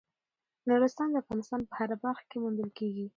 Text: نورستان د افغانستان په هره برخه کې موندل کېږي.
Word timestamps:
نورستان 0.69 1.07
د 1.11 1.15
افغانستان 1.23 1.61
په 1.69 1.73
هره 1.79 1.95
برخه 2.03 2.23
کې 2.29 2.37
موندل 2.43 2.69
کېږي. 2.77 3.05